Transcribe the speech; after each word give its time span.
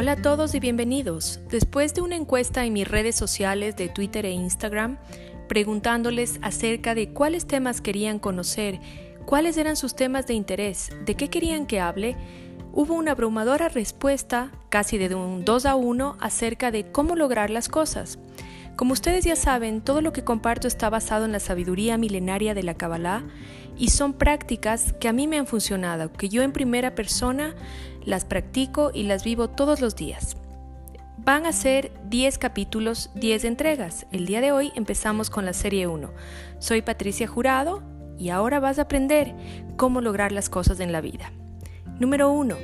Hola 0.00 0.12
a 0.12 0.22
todos 0.22 0.54
y 0.54 0.60
bienvenidos. 0.60 1.40
Después 1.50 1.92
de 1.92 2.02
una 2.02 2.14
encuesta 2.14 2.64
en 2.64 2.72
mis 2.72 2.86
redes 2.86 3.16
sociales 3.16 3.74
de 3.74 3.88
Twitter 3.88 4.26
e 4.26 4.30
Instagram, 4.30 4.96
preguntándoles 5.48 6.38
acerca 6.40 6.94
de 6.94 7.12
cuáles 7.12 7.48
temas 7.48 7.80
querían 7.80 8.20
conocer, 8.20 8.78
cuáles 9.26 9.56
eran 9.56 9.74
sus 9.74 9.96
temas 9.96 10.28
de 10.28 10.34
interés, 10.34 10.90
de 11.04 11.16
qué 11.16 11.30
querían 11.30 11.66
que 11.66 11.80
hable, 11.80 12.16
hubo 12.72 12.94
una 12.94 13.10
abrumadora 13.10 13.68
respuesta, 13.68 14.52
casi 14.68 14.98
de 14.98 15.12
un 15.16 15.44
2 15.44 15.66
a 15.66 15.74
1, 15.74 16.16
acerca 16.20 16.70
de 16.70 16.92
cómo 16.92 17.16
lograr 17.16 17.50
las 17.50 17.68
cosas. 17.68 18.20
Como 18.78 18.92
ustedes 18.92 19.24
ya 19.24 19.34
saben, 19.34 19.80
todo 19.80 20.02
lo 20.02 20.12
que 20.12 20.22
comparto 20.22 20.68
está 20.68 20.88
basado 20.88 21.24
en 21.24 21.32
la 21.32 21.40
sabiduría 21.40 21.98
milenaria 21.98 22.54
de 22.54 22.62
la 22.62 22.74
Kabbalah 22.74 23.24
y 23.76 23.88
son 23.88 24.12
prácticas 24.12 24.92
que 24.92 25.08
a 25.08 25.12
mí 25.12 25.26
me 25.26 25.36
han 25.36 25.48
funcionado, 25.48 26.12
que 26.12 26.28
yo 26.28 26.42
en 26.42 26.52
primera 26.52 26.94
persona 26.94 27.56
las 28.04 28.24
practico 28.24 28.92
y 28.94 29.02
las 29.02 29.24
vivo 29.24 29.50
todos 29.50 29.80
los 29.80 29.96
días. 29.96 30.36
Van 31.16 31.44
a 31.44 31.52
ser 31.52 31.90
10 32.04 32.38
capítulos, 32.38 33.10
10 33.16 33.46
entregas. 33.46 34.06
El 34.12 34.26
día 34.26 34.40
de 34.40 34.52
hoy 34.52 34.70
empezamos 34.76 35.28
con 35.28 35.44
la 35.44 35.54
serie 35.54 35.88
1. 35.88 36.12
Soy 36.60 36.80
Patricia 36.80 37.26
Jurado 37.26 37.82
y 38.16 38.28
ahora 38.28 38.60
vas 38.60 38.78
a 38.78 38.82
aprender 38.82 39.34
cómo 39.76 40.00
lograr 40.00 40.30
las 40.30 40.48
cosas 40.48 40.78
en 40.78 40.92
la 40.92 41.00
vida. 41.00 41.32
Número 41.98 42.30
1. 42.30 42.54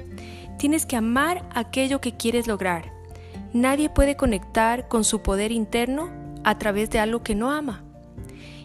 Tienes 0.61 0.87
que 0.87 0.95
amar 0.95 1.45
aquello 1.53 2.01
que 2.01 2.17
quieres 2.17 2.47
lograr. 2.47 2.94
Nadie 3.55 3.89
puede 3.89 4.17
conectar 4.17 4.89
con 4.89 5.05
su 5.05 5.23
poder 5.23 5.53
interno 5.53 6.11
a 6.43 6.59
través 6.59 6.91
de 6.91 6.99
algo 6.99 7.23
que 7.23 7.37
no 7.37 7.53
ama. 7.53 7.85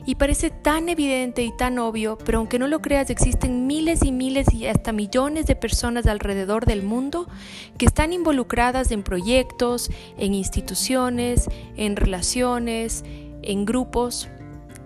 Y 0.08 0.16
parece 0.16 0.50
tan 0.50 0.90
evidente 0.90 1.44
y 1.44 1.56
tan 1.56 1.78
obvio, 1.78 2.18
pero 2.18 2.40
aunque 2.40 2.58
no 2.58 2.68
lo 2.68 2.82
creas, 2.82 3.12
existen 3.12 3.68
miles 3.68 4.04
y 4.04 4.12
miles 4.12 4.52
y 4.52 4.66
hasta 4.66 4.92
millones 4.92 5.46
de 5.46 5.56
personas 5.56 6.08
alrededor 6.08 6.66
del 6.66 6.82
mundo 6.82 7.28
que 7.78 7.86
están 7.86 8.14
involucradas 8.14 8.90
en 8.90 9.04
proyectos, 9.04 9.92
en 10.18 10.34
instituciones, 10.34 11.48
en 11.78 11.96
relaciones, 11.96 13.06
en 13.44 13.66
grupos, 13.66 14.28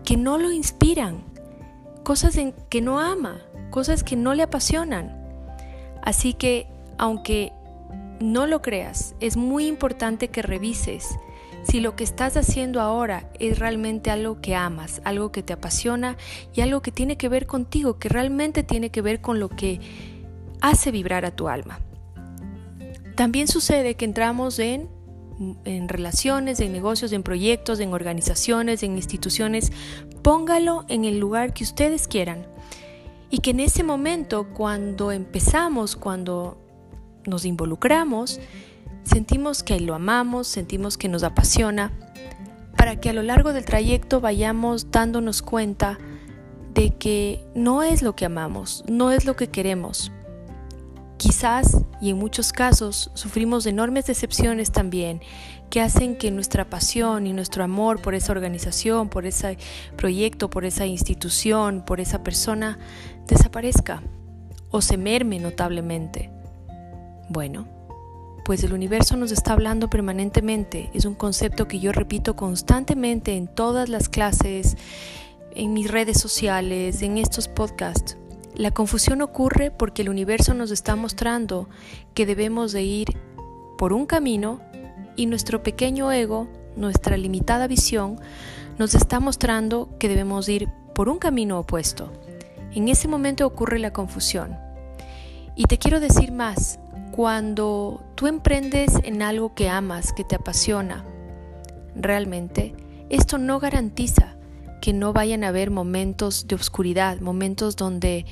que 0.04 0.18
no 0.18 0.38
lo 0.38 0.52
inspiran, 0.52 1.24
cosas 2.04 2.38
que 2.70 2.82
no 2.82 3.00
ama, 3.00 3.40
cosas 3.70 4.04
que 4.04 4.18
no 4.18 4.34
le 4.34 4.44
apasionan. 4.44 5.18
Así 6.02 6.34
que, 6.34 6.68
aunque 6.98 7.54
no 8.24 8.48
lo 8.48 8.62
creas, 8.62 9.16
es 9.20 9.36
muy 9.36 9.68
importante 9.68 10.30
que 10.30 10.42
revises 10.42 11.20
si 11.64 11.82
lo 11.82 11.96
que 11.96 12.04
estás 12.04 12.38
haciendo 12.38 12.80
ahora 12.80 13.30
es 13.40 13.60
realmente 13.60 14.12
algo 14.12 14.40
que 14.40 14.56
amas, 14.56 15.02
algo 15.04 15.32
que 15.32 15.44
te 15.44 15.54
apasiona 15.54 16.18
y 16.54 16.62
algo 16.62 16.82
que 16.82 16.92
tiene 16.92 17.18
que 17.18 17.30
ver 17.30 17.46
contigo, 17.48 18.00
que 18.00 18.10
realmente 18.10 18.64
tiene 18.64 18.92
que 18.92 19.02
ver 19.02 19.22
con 19.22 19.40
lo 19.40 19.50
que 19.50 19.80
hace 20.62 20.92
vibrar 20.92 21.26
a 21.26 21.36
tu 21.36 21.50
alma. 21.50 21.80
También 23.16 23.48
sucede 23.48 23.96
que 23.96 24.06
entramos 24.06 24.58
en, 24.60 24.90
en 25.66 25.90
relaciones, 25.90 26.60
en 26.62 26.72
negocios, 26.72 27.12
en 27.12 27.24
proyectos, 27.24 27.80
en 27.80 27.94
organizaciones, 27.94 28.84
en 28.84 28.96
instituciones. 28.96 29.72
Póngalo 30.22 30.86
en 30.88 31.06
el 31.06 31.20
lugar 31.20 31.54
que 31.54 31.64
ustedes 31.64 32.08
quieran. 32.08 32.48
Y 33.30 33.40
que 33.40 33.52
en 33.52 33.60
ese 33.62 33.84
momento, 33.84 34.50
cuando 34.54 35.12
empezamos, 35.12 35.96
cuando 35.96 36.63
nos 37.26 37.46
involucramos, 37.46 38.40
sentimos 39.04 39.64
que 39.64 39.80
lo 39.80 39.96
amamos, 39.96 40.48
sentimos 40.48 40.98
que 40.98 41.10
nos 41.10 41.24
apasiona, 41.24 41.92
para 42.78 43.00
que 43.00 43.10
a 43.10 43.14
lo 43.14 43.22
largo 43.22 43.54
del 43.54 43.66
trayecto 43.66 44.20
vayamos 44.20 44.92
dándonos 44.92 45.42
cuenta 45.42 45.98
de 46.74 46.96
que 46.98 47.46
no 47.56 47.84
es 47.84 48.02
lo 48.02 48.16
que 48.16 48.26
amamos, 48.26 48.84
no 48.88 49.12
es 49.12 49.26
lo 49.26 49.36
que 49.36 49.48
queremos. 49.48 50.12
Quizás, 51.18 51.78
y 52.02 52.10
en 52.10 52.18
muchos 52.18 52.52
casos, 52.52 53.12
sufrimos 53.14 53.66
enormes 53.66 54.08
decepciones 54.08 54.72
también, 54.72 55.22
que 55.70 55.80
hacen 55.80 56.18
que 56.18 56.32
nuestra 56.32 56.70
pasión 56.70 57.26
y 57.28 57.34
nuestro 57.34 57.64
amor 57.64 58.02
por 58.02 58.14
esa 58.14 58.34
organización, 58.34 59.10
por 59.10 59.26
ese 59.26 59.58
proyecto, 59.96 60.50
por 60.50 60.66
esa 60.66 60.86
institución, 60.86 61.86
por 61.86 62.02
esa 62.02 62.24
persona, 62.24 62.78
desaparezca 63.28 64.04
o 64.70 64.82
se 64.82 64.98
merme 64.98 65.40
notablemente. 65.40 66.33
Bueno, 67.34 67.66
pues 68.46 68.64
el 68.64 68.74
universo 68.74 69.18
nos 69.18 69.32
está 69.32 69.54
hablando 69.54 69.90
permanentemente. 69.90 70.92
Es 70.94 71.06
un 71.06 71.16
concepto 71.16 71.68
que 71.68 71.80
yo 71.80 71.92
repito 71.92 72.36
constantemente 72.36 73.36
en 73.36 73.48
todas 73.48 73.90
las 73.90 74.08
clases, 74.08 74.78
en 75.56 75.74
mis 75.74 75.90
redes 75.90 76.22
sociales, 76.22 77.02
en 77.02 77.18
estos 77.18 77.48
podcasts. 77.48 78.18
La 78.54 78.70
confusión 78.70 79.24
ocurre 79.24 79.72
porque 79.72 80.04
el 80.04 80.10
universo 80.10 80.54
nos 80.54 80.70
está 80.70 80.96
mostrando 80.96 81.70
que 82.14 82.28
debemos 82.28 82.72
de 82.72 82.84
ir 82.84 83.18
por 83.80 83.94
un 83.94 84.06
camino 84.06 84.62
y 85.16 85.26
nuestro 85.26 85.64
pequeño 85.64 86.12
ego, 86.12 86.48
nuestra 86.76 87.18
limitada 87.18 87.66
visión, 87.66 88.20
nos 88.78 88.94
está 88.94 89.20
mostrando 89.20 89.90
que 89.98 90.08
debemos 90.08 90.48
ir 90.50 90.70
por 90.94 91.10
un 91.10 91.18
camino 91.18 91.58
opuesto. 91.58 92.14
En 92.74 92.90
ese 92.90 93.08
momento 93.08 93.48
ocurre 93.48 93.80
la 93.80 93.92
confusión. 93.92 94.56
Y 95.56 95.64
te 95.64 95.80
quiero 95.80 96.00
decir 96.00 96.32
más, 96.32 96.80
cuando 97.14 98.04
tú 98.16 98.26
emprendes 98.26 98.96
en 99.04 99.22
algo 99.22 99.54
que 99.54 99.70
amas, 99.70 100.14
que 100.14 100.24
te 100.24 100.34
apasiona, 100.34 101.06
realmente, 101.96 102.74
esto 103.12 103.38
no 103.38 103.60
garantiza 103.60 104.36
que 104.82 104.94
no 104.94 105.14
vayan 105.14 105.44
a 105.44 105.50
haber 105.50 105.70
momentos 105.70 106.48
de 106.48 106.56
oscuridad, 106.56 107.20
momentos 107.20 107.76
donde 107.76 108.26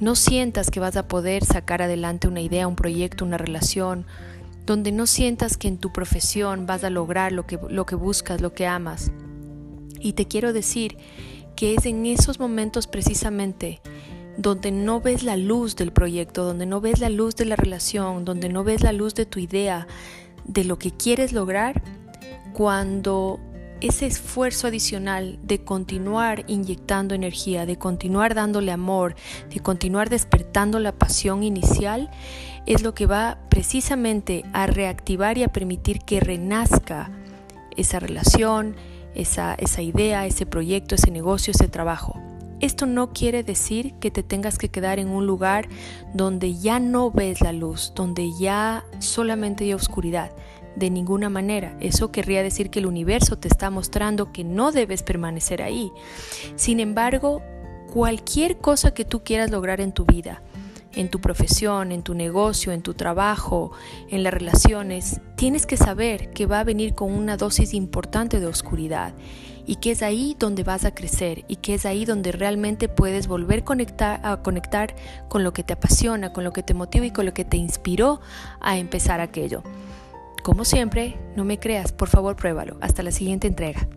no 0.00 0.14
sientas 0.14 0.70
que 0.70 0.80
vas 0.80 0.96
a 0.96 1.08
poder 1.08 1.44
sacar 1.44 1.82
adelante 1.82 2.26
una 2.26 2.40
idea, 2.40 2.66
un 2.66 2.74
proyecto, 2.74 3.22
una 3.22 3.36
relación, 3.36 4.06
donde 4.64 4.92
no 4.92 5.04
sientas 5.04 5.58
que 5.58 5.68
en 5.68 5.76
tu 5.76 5.92
profesión 5.92 6.64
vas 6.64 6.84
a 6.84 6.90
lograr 6.90 7.32
lo 7.32 7.46
que, 7.46 7.58
lo 7.68 7.84
que 7.84 7.96
buscas, 7.96 8.40
lo 8.40 8.54
que 8.54 8.66
amas. 8.66 9.12
Y 10.00 10.14
te 10.14 10.26
quiero 10.26 10.54
decir 10.54 10.96
que 11.54 11.74
es 11.74 11.84
en 11.84 12.06
esos 12.06 12.40
momentos 12.40 12.86
precisamente 12.86 13.82
donde 14.36 14.70
no 14.70 15.00
ves 15.00 15.22
la 15.22 15.36
luz 15.36 15.76
del 15.76 15.92
proyecto, 15.92 16.44
donde 16.44 16.66
no 16.66 16.80
ves 16.80 17.00
la 17.00 17.08
luz 17.08 17.36
de 17.36 17.46
la 17.46 17.56
relación, 17.56 18.24
donde 18.24 18.48
no 18.48 18.64
ves 18.64 18.82
la 18.82 18.92
luz 18.92 19.14
de 19.14 19.26
tu 19.26 19.38
idea, 19.38 19.86
de 20.44 20.64
lo 20.64 20.78
que 20.78 20.90
quieres 20.90 21.32
lograr, 21.32 21.82
cuando 22.52 23.40
ese 23.80 24.06
esfuerzo 24.06 24.66
adicional 24.66 25.38
de 25.42 25.62
continuar 25.62 26.44
inyectando 26.46 27.14
energía, 27.14 27.66
de 27.66 27.76
continuar 27.76 28.34
dándole 28.34 28.72
amor, 28.72 29.14
de 29.50 29.60
continuar 29.60 30.08
despertando 30.08 30.78
la 30.78 30.92
pasión 30.92 31.42
inicial, 31.42 32.10
es 32.66 32.82
lo 32.82 32.94
que 32.94 33.06
va 33.06 33.38
precisamente 33.48 34.44
a 34.52 34.66
reactivar 34.66 35.38
y 35.38 35.42
a 35.42 35.48
permitir 35.48 36.00
que 36.00 36.20
renazca 36.20 37.10
esa 37.76 38.00
relación, 38.00 38.76
esa, 39.14 39.56
idea, 39.82 40.26
ese 40.26 40.46
proyecto, 40.46 40.94
ese 40.94 41.10
negocio, 41.10 41.52
ese 41.52 41.68
trabajo. 41.68 42.20
Esto 42.60 42.86
no 42.86 43.12
quiere 43.12 43.42
decir 43.42 43.94
que 44.00 44.10
te 44.10 44.22
tengas 44.22 44.56
que 44.56 44.70
quedar 44.70 44.98
en 44.98 45.08
un 45.08 45.26
lugar 45.26 45.68
donde 46.14 46.54
ya 46.54 46.80
no 46.80 47.10
ves 47.10 47.40
la 47.40 47.52
luz, 47.52 47.92
donde 47.94 48.32
ya 48.38 48.84
solamente 48.98 49.64
hay 49.64 49.74
oscuridad. 49.74 50.32
De 50.74 50.90
ninguna 50.90 51.30
manera. 51.30 51.74
Eso 51.80 52.12
querría 52.12 52.42
decir 52.42 52.68
que 52.68 52.80
el 52.80 52.86
universo 52.86 53.38
te 53.38 53.48
está 53.48 53.70
mostrando 53.70 54.30
que 54.30 54.44
no 54.44 54.72
debes 54.72 55.02
permanecer 55.02 55.62
ahí. 55.62 55.90
Sin 56.54 56.80
embargo, 56.80 57.40
cualquier 57.94 58.58
cosa 58.58 58.92
que 58.92 59.06
tú 59.06 59.24
quieras 59.24 59.50
lograr 59.50 59.80
en 59.80 59.92
tu 59.92 60.04
vida, 60.04 60.42
en 60.92 61.10
tu 61.10 61.20
profesión, 61.20 61.92
en 61.92 62.02
tu 62.02 62.12
negocio, 62.12 62.72
en 62.72 62.82
tu 62.82 62.92
trabajo, 62.92 63.72
en 64.10 64.22
las 64.22 64.34
relaciones, 64.34 65.22
tienes 65.36 65.64
que 65.64 65.78
saber 65.78 66.30
que 66.30 66.44
va 66.44 66.60
a 66.60 66.64
venir 66.64 66.94
con 66.94 67.10
una 67.10 67.38
dosis 67.38 67.72
importante 67.72 68.38
de 68.38 68.46
oscuridad 68.46 69.14
y 69.66 69.76
que 69.76 69.90
es 69.90 70.02
ahí 70.02 70.36
donde 70.38 70.62
vas 70.62 70.84
a 70.84 70.94
crecer 70.94 71.44
y 71.48 71.56
que 71.56 71.74
es 71.74 71.84
ahí 71.84 72.04
donde 72.04 72.32
realmente 72.32 72.88
puedes 72.88 73.26
volver 73.26 73.64
a 74.22 74.36
conectar 74.42 74.94
con 75.28 75.44
lo 75.44 75.52
que 75.52 75.62
te 75.62 75.72
apasiona, 75.72 76.32
con 76.32 76.44
lo 76.44 76.52
que 76.52 76.62
te 76.62 76.74
motiva 76.74 77.04
y 77.04 77.10
con 77.10 77.26
lo 77.26 77.34
que 77.34 77.44
te 77.44 77.56
inspiró 77.56 78.20
a 78.60 78.78
empezar 78.78 79.20
aquello. 79.20 79.62
Como 80.42 80.64
siempre, 80.64 81.18
no 81.34 81.44
me 81.44 81.58
creas, 81.58 81.92
por 81.92 82.08
favor 82.08 82.36
pruébalo. 82.36 82.78
Hasta 82.80 83.02
la 83.02 83.10
siguiente 83.10 83.48
entrega. 83.48 83.88